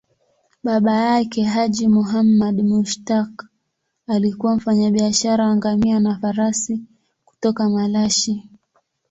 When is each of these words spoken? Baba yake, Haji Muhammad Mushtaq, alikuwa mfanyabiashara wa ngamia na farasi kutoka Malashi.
Baba 0.65 0.93
yake, 1.05 1.43
Haji 1.43 1.87
Muhammad 1.87 2.61
Mushtaq, 2.63 3.45
alikuwa 4.07 4.55
mfanyabiashara 4.55 5.45
wa 5.47 5.55
ngamia 5.55 5.99
na 5.99 6.19
farasi 6.19 6.81
kutoka 7.25 7.69
Malashi. 7.69 8.49